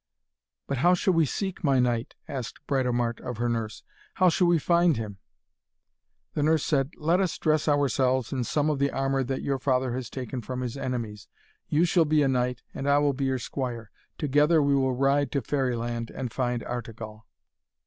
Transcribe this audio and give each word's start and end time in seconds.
'But 0.65 0.79
how 0.79 0.95
shall 0.95 1.13
we 1.13 1.27
seek 1.27 1.63
my 1.63 1.77
knight?' 1.77 2.15
asked 2.27 2.57
Britomart 2.65 3.19
of 3.21 3.37
her 3.37 3.47
nurse. 3.47 3.83
'How 4.15 4.29
shall 4.29 4.47
we 4.47 4.57
find 4.57 4.97
him?' 4.97 5.19
The 6.33 6.41
nurse 6.41 6.65
said: 6.65 6.89
'Let 6.97 7.19
us 7.19 7.37
dress 7.37 7.67
ourselves 7.67 8.33
in 8.33 8.43
some 8.43 8.71
of 8.71 8.79
the 8.79 8.89
armour 8.89 9.23
that 9.23 9.43
your 9.43 9.59
father 9.59 9.93
has 9.93 10.09
taken 10.09 10.41
from 10.41 10.61
his 10.61 10.75
enemies. 10.75 11.27
You 11.69 11.85
shall 11.85 12.05
be 12.05 12.23
a 12.23 12.27
knight, 12.27 12.63
and 12.73 12.89
I 12.89 12.97
will 12.97 13.13
be 13.13 13.25
your 13.25 13.37
squire. 13.37 13.91
Together 14.17 14.59
we 14.59 14.73
will 14.73 14.95
ride 14.95 15.31
to 15.33 15.41
Fairyland 15.43 16.09
and 16.09 16.33
find 16.33 16.63
Artegall.' 16.63 17.27